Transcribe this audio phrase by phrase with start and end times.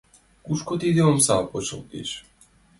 [0.45, 2.09] Кушко тиде омса почылтеш?